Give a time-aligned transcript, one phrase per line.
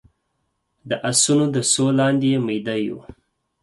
[0.89, 2.97] د اسونو د سوو لاندې يې ميده يو